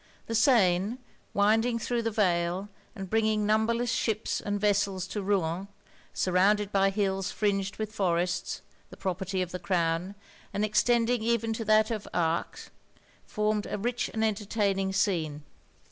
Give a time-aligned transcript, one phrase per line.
[0.25, 0.97] The Seine,
[1.31, 5.67] winding thro' the vale and bringing numberless ships and vessels to Rouen,
[6.11, 10.15] surrounded by hills fringed with forests, the property of the crown,
[10.55, 12.71] and extending even to that of Arques,
[13.27, 15.43] formed a rich and entertaining scene.